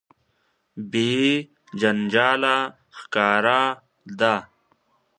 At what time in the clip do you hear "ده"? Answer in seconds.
4.19-4.35